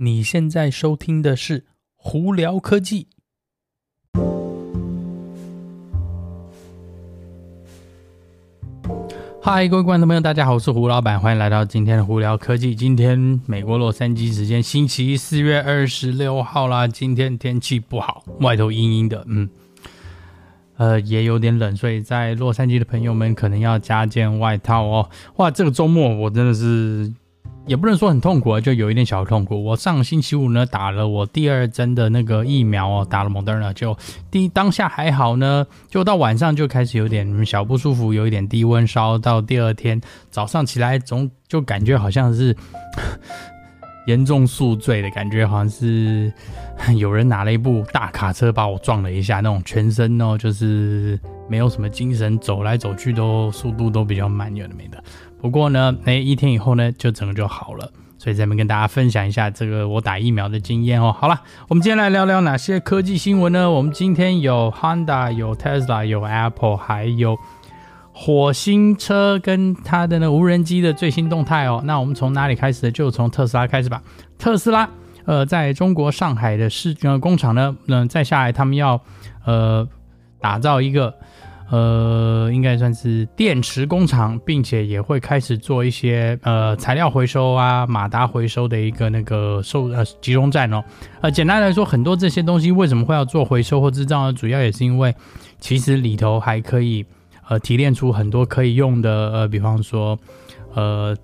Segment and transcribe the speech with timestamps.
[0.00, 1.58] 你现在收听的是
[1.96, 3.08] 《胡聊科技》。
[9.42, 12.76] 嗨，各位观众朋友，大家好，我是胡老板，欢迎来到今天的《胡聊科技》。
[12.78, 16.86] 今天美国洛杉矶时间星期一，四月二十六号啦。
[16.86, 19.50] 今天天气不好，外头阴阴的，嗯，
[20.76, 25.10] 呃，也有点冷，所以在洛杉矶的朋友们可能要加件外套哦。
[25.38, 27.12] 哇，这个周末我真的是。
[27.68, 29.62] 也不能说很痛苦啊，就有一点小痛苦。
[29.62, 33.94] 我上星期五呢打了我第二针的那个疫苗哦，打了 Moderna，就
[34.30, 40.00] 第一当下还好呢，就到晚上就开始有点小不舒服，有一点低温烧，到第二天
[40.30, 42.56] 早上起来总就感觉好像是
[44.08, 46.32] 严重宿醉的感觉，好像是
[46.96, 55.04] 有人拿了一部大卡车把我撞了一下，那种全身哦就是没有什么精神，走来走去都速度都比较慢，有的没的。
[55.40, 57.90] 不过呢，那，一天以后呢，就整个就好了。
[58.20, 61.14] 所以咱们跟大家分享一下这个我打疫苗的经验哦。
[61.16, 63.70] 好了，我们今天来聊聊哪些科技新闻呢？
[63.70, 67.38] 我们今天有 Honda，有 Tesla，有 Apple，还有
[68.12, 71.80] 火星车跟它的那无人机的最新动态哦。
[71.84, 72.90] 那我们从哪里开始呢？
[72.90, 74.02] 就从特斯拉开始吧。
[74.36, 74.90] 特斯拉，
[75.24, 79.00] 呃，在中国上海的市呃工厂呢，嗯、呃，再下来他们要
[79.46, 79.86] 呃
[80.40, 81.14] 打造一个。
[81.70, 90.82] 呃，应该算是电池工厂，并且也会开始做一些呃材料回收啊、马达回收的一个那个收呃集中站哦。
[91.20, 94.32] 呃，简单来说，很多这些东西为什么会要做回收或制造呢？
[94.32, 95.14] 主要也是因为
[95.60, 97.04] 其实里头还可以
[97.48, 100.18] 呃提炼出很多可以用的呃，比方说
[100.74, 101.16] 呃。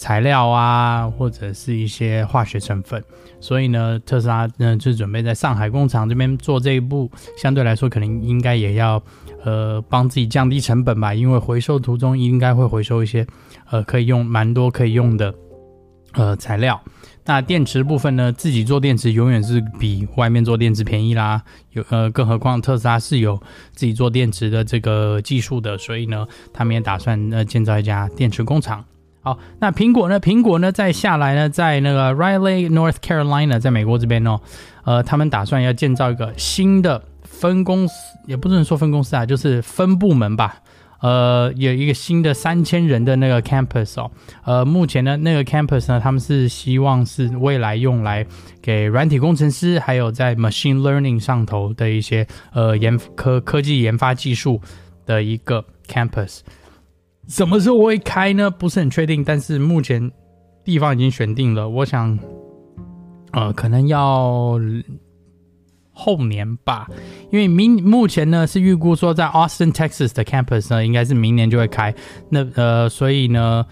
[0.00, 3.04] 材料啊，或者是一些化学成分，
[3.38, 9.02] 所以呢，特斯拉呢就准备在上海工厂这边做这一步，相对来说可能应该也要
[9.44, 13.26] 呃帮自己降低成本吧，因为回收途中应该会回收一些
[13.68, 15.34] 呃可以用蛮多可以用的
[16.14, 16.80] 呃材料。
[17.26, 23.38] 那电池部分呢，自己做电池永远是比外面做电池便宜啦，有呃更何况特斯拉是有
[23.72, 28.82] 自己做电池的这个技术的，所以呢，他们也打算呃建造一家电池工厂。
[29.22, 30.18] 好，那苹果呢？
[30.18, 34.40] 苹果呢，再下来呢，在那个 Raleigh, North Carolina，在美国这边哦，
[34.84, 37.94] 呃，他们打算要建造一个新的分公司，
[38.26, 40.56] 也不能说分公司啊，就是分部门吧。
[41.00, 44.10] 呃，有一个新的三千人的那个 campus 哦。
[44.44, 48.26] 呃，目前呢，那个 campus 呢，他们是希望是未来用来
[48.62, 54.60] 给软体工程师，还有在 machine learning 上头的一些呃研科科技研发技术
[55.04, 56.40] 的一个 campus。
[57.30, 58.50] 什么时候会开呢？
[58.50, 60.10] 不是很确定，但是目前
[60.64, 61.68] 地方已经选定了。
[61.68, 62.18] 我想，
[63.30, 64.58] 呃，可能要
[65.92, 66.88] 后年吧，
[67.30, 71.94] 因为明目前呢是预估说在 Austin, Texas 的 campus 呢，应该是明年就会开。
[72.30, 73.64] 那呃，所以呢，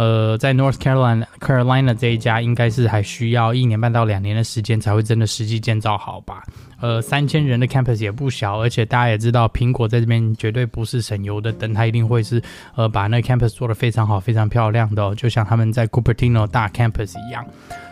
[0.00, 6.42] 呃，在 North Carolina Carolina 这一家应该是还需要一年半到两年的时间才会真的实际建造好吧。
[6.80, 12.40] 呃，三千人的 campus 也不小，而且大家也知道，苹果在这边绝对不是省油的灯，它一定会是
[12.74, 17.44] 呃把那 campus 做得非常好、非常漂亮的，就像他们在 Cupertino 大 campus 一样。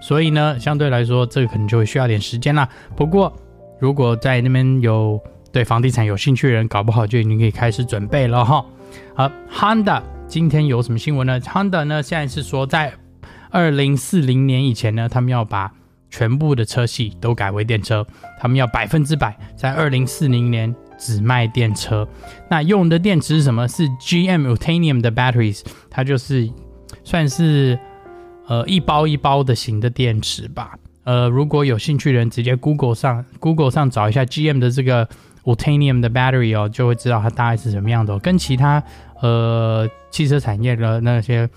[0.00, 2.68] 所以呢，相对来说，这个可能就会需要点时间啦。
[2.96, 3.32] 不过，
[3.78, 5.20] 如果在那边有
[5.52, 8.66] 对房地产有兴趣的人，搞不好就已经可以开始准备了哈。
[9.14, 10.02] 好，Honda
[10.32, 12.94] 今天有什么新闻呢？Honda 呢现在是说，在
[13.50, 15.70] 二零四零年以前呢，他们要把
[16.08, 18.06] 全部的车系都改为电车，
[18.40, 22.08] 他们要百分之百在二零四零年只卖电车。
[22.48, 23.68] 那用的电池是什么？
[23.68, 25.60] 是 GM Utanium 的 batteries，
[25.90, 26.48] 它就是
[27.04, 27.78] 算是
[28.46, 30.78] 呃一包一包的型的电池吧。
[31.04, 35.06] 呃，如果有兴趣的人，直接 Google 上 Google 上找一下 GM 的这个
[35.44, 38.18] Ultium 的 battery 哦，就会知道它大概是什么样的。
[38.20, 38.82] 跟其他
[39.22, 41.48] 呃汽车产业的那些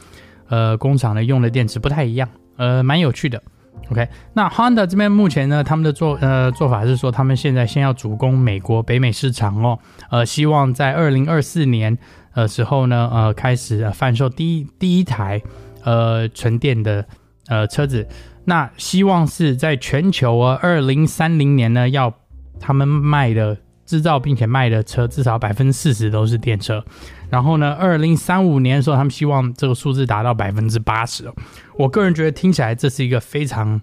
[0.47, 3.43] 呃工厂的用的电池不太一样，呃，蛮有趣的。
[3.91, 9.77] OK，那 Honda 这边目前呢，他们的做呃做法是说，他们现在先要主攻美国北美市场哦，
[10.09, 11.95] 呃，希望在二零二四年
[12.33, 15.41] 呃时候呢，呃开始贩售第一第一台
[15.83, 17.05] 呃纯电的
[17.47, 18.07] 呃车子，
[18.45, 22.11] 那希望是在全球啊二零三零年呢，要
[22.59, 26.83] 他们卖的制造并且卖的车至少百分之四十都是电车。
[27.29, 31.31] 然后呢，二零三五年的时候，他们希望这个数字达到百分之八十。
[31.77, 33.79] 我个人觉得听起来这是一个非常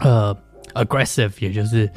[0.00, 0.36] 呃
[0.74, 1.90] aggressive，也就是。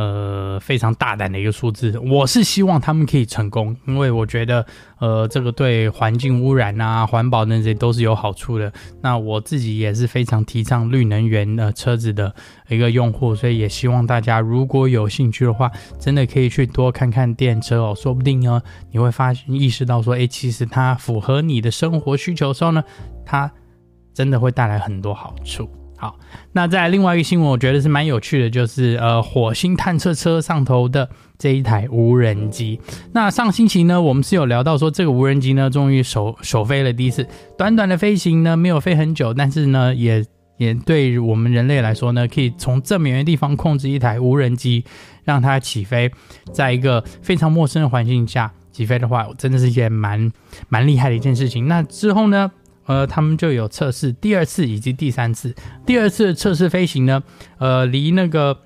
[0.00, 4.64] 呃，非常大胆的一个数字，我是希望他们可以成功，因为我觉得，
[4.98, 8.72] 呃，这个对环境污染啊、环保那些都是有好处的。
[9.02, 12.34] 那我自己也是非常提倡绿能源的车子的
[12.70, 22.82] 一个用户，所以也希望大家如果有兴趣的话，真的可以去多看看电车哦，说不定呢，你会发现意识到说，诶，其实它符合你的生活需求的时候呢，
[23.26, 23.52] 它
[24.14, 25.68] 真的会带来很多好处。
[26.00, 26.18] 好，
[26.52, 31.06] 那在另外一个新闻，我觉得是蛮有趣的，就是呃，火星探测车上头的
[31.38, 32.80] 这一台无人机。
[33.12, 40.24] 那上星期呢，我们是有聊到说，这个无人机呢，终于首首飞了第一次，短短的飞行呢，没有飞很久，但是呢，也
[40.56, 44.82] 也对我们人类来说呢，可以从这么远的地方控制一台无人机，
[45.24, 46.10] 让它起飞，
[46.50, 50.32] 在一个非常陌生的环境下起飞的话，真的是一件蛮
[50.70, 51.68] 蛮厉害的一件事情。
[51.68, 52.50] 那之后呢？
[52.90, 55.54] 呃，他们就有测试第二次以及第三次。
[55.86, 57.22] 第二次测试飞行呢，
[57.58, 58.58] 呃，离那个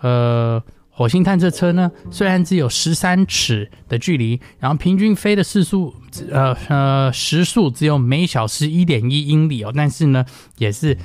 [0.00, 0.60] 呃
[0.90, 5.94] 火星探测车呢，虽然只有十三尺的距离，然后平均飞的时速，
[6.32, 10.24] 呃呃时速只有每小时一点一英里哦，但是呢，
[10.56, 10.98] 也是。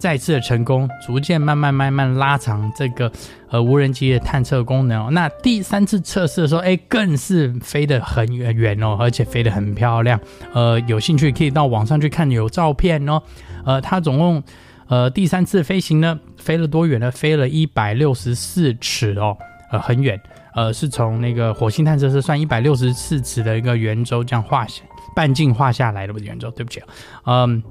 [0.00, 3.12] 再次的成功，逐渐慢慢慢慢拉长这个
[3.50, 5.10] 呃无人机的探测功能哦。
[5.10, 10.18] 那第三次测试的时候，哎，更是飞得很远远哦，而且飞得很漂亮。
[10.54, 13.22] 呃，有兴趣可以到网上去看有照片哦。
[13.66, 14.42] 呃，它总共
[14.88, 17.10] 呃第三次飞行呢，飞了多远呢？
[17.10, 19.36] 飞了一百六十四尺哦，
[19.70, 20.18] 呃，很远。
[20.54, 24.82] 呃，是从那个火星探测车算一百六十四尺的一个圆周这样画下
[25.14, 26.82] 半径画下来的不是圆周，对不起，
[27.26, 27.62] 嗯。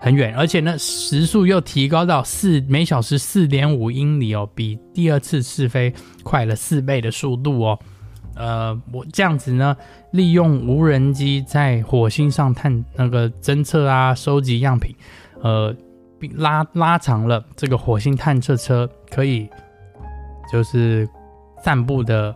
[0.00, 5.92] 很远，而且呢，时速又提高到四每小时四点五英里哦，比第二次试飞
[6.22, 7.78] 快了四倍的速度哦。
[8.36, 9.76] 呃，我这样子呢，
[10.12, 14.94] 利用无人机在火星上探那个侦测啊，收集样品，
[15.42, 15.74] 呃，
[16.20, 19.48] 并拉拉长了这个火星探测车可以
[20.52, 21.08] 就是
[21.64, 22.32] 散步的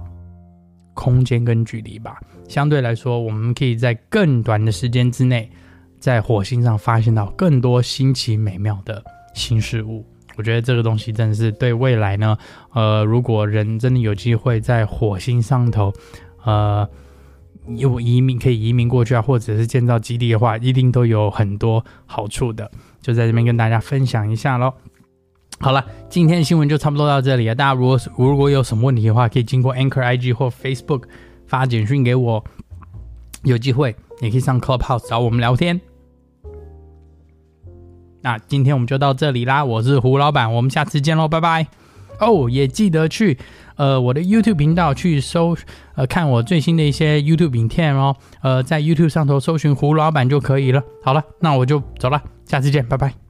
[0.94, 2.20] 空间跟距离吧。
[2.48, 5.48] 相对来说，我们可以在更短的时间之内。
[6.02, 9.00] 在火星上发现到更多新奇美妙的
[9.34, 10.04] 新事物，
[10.36, 12.36] 我觉得这个东西真的是对未来呢，
[12.72, 15.92] 呃，如果人真的有机会在火星上头，
[16.44, 16.86] 呃，
[17.76, 22.68] 有移民可以移民过去啊，或者是建造基地的话，一定都有很多好处的。
[23.00, 24.74] 就在这边跟大家分享一下喽。
[25.60, 27.54] 好了，今天的新闻就差不多到这里了。
[27.54, 31.04] 大家如果如果有什么问题的话，可以经过 Anchor IG 或 Facebook
[31.46, 32.44] 发简讯给我，
[33.44, 35.80] 有机会也可以上 Clubhouse 找我们聊天。
[38.22, 41.66] 那今天我们就到这里啦，我是胡老板，我们下次见喽，拜拜。
[42.20, 43.36] 哦、也记得去
[43.74, 45.56] 呃我的 YouTube 频道去搜
[45.96, 50.82] 呃看我最新的一些 YouTube 影片哦，呃在 YouTube 上头搜寻胡老板就可以了。
[51.02, 53.21] 好了，那我就走了，下次见，拜拜。